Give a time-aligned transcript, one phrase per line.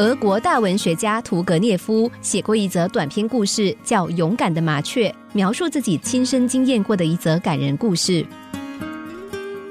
[0.00, 8.24] 俄国大文学家屠格涅夫写过一则短篇故事，叫《勇敢的麻雀》，描述自己亲身经验过的一则感人故事。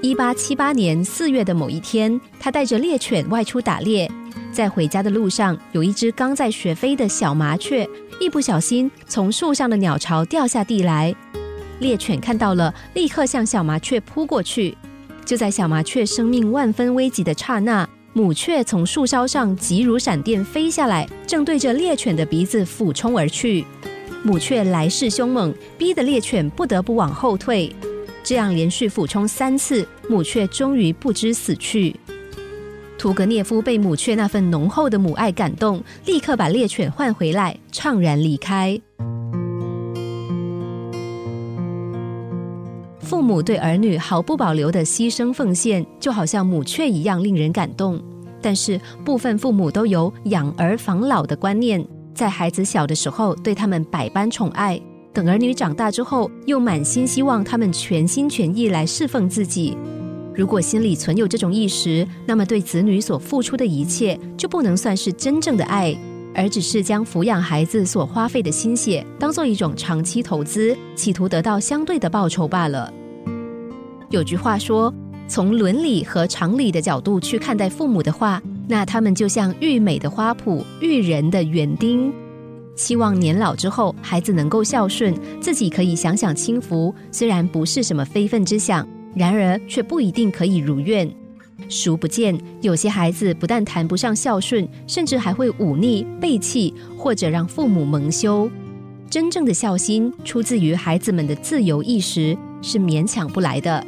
[0.03, 4.07] 一八七八年四月的某一天，他带着猎犬外出打猎，
[4.51, 7.89] 在回家的路上，有一只刚在学飞的小麻雀，
[8.19, 11.11] 一不小心从树上的鸟巢掉下地来。
[11.79, 14.77] 猎犬看到了，立刻向小麻雀扑过去。
[15.25, 23.63] 就在小麻雀生命万分危急的刹那，母雀从树梢上急如闪电飞下来，正对着猎犬的鼻子俯冲而去。
[24.23, 27.73] 母雀来势凶猛，逼得猎犬不得不往后退。
[28.23, 31.95] 这样连续俯冲三次，母雀终于不知死去。
[32.97, 38.79] 屠格涅夫被母雀那份浓厚的母爱感动，立刻把猎犬换回来，怅然离开。
[43.09, 47.99] 父母对儿女毫不保留的牺牲奉献，就好像母雀一样令人感动。
[48.39, 54.79] 但是部分父母都有养儿防老的观念，在孩子小的时候对他们百般宠爱，
[55.11, 59.75] 等儿女长大之后，又满心希望他们全心全意来侍奉自己。
[60.35, 65.97] 如果心里存有这种意识，那么对子女所付出的一切就不能算是真正的爱，
[66.35, 72.93] 而只是将抚养孩子所花费的心血当做一种长期投资，企图得到相对的报酬罢了。
[74.09, 74.93] 有句话说，
[75.27, 82.11] 从伦理和常理的角度去看待父母的话，那他们就像育美的花圃、育人的园丁，
[82.75, 86.93] 期望年老之后孩子能够孝顺，自己可以享享清福。
[87.11, 91.07] 虽然不是什么非分之想，然而却不一定可以如愿。
[91.67, 98.49] 殊不见，有些孩子不但谈不上孝顺，甚至还会忤逆、背弃，或者让父母蒙羞。
[99.07, 103.85] 真正的孝心出自于孩子们的自由意识，是勉强不来的。